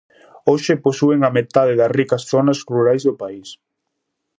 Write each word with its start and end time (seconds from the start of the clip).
Hoxe 0.49 0.73
posúen 0.85 1.19
a 1.23 1.29
metade 1.37 1.73
das 1.79 1.93
ricas 1.99 2.23
zonas 2.31 2.59
rurais 2.71 3.03
do 3.07 3.13
país. 3.21 3.49